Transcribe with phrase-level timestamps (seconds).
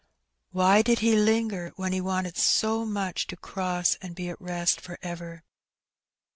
[0.49, 4.81] Why did he linger, when he wanted so much to cross and be at rest
[4.81, 5.43] for ever?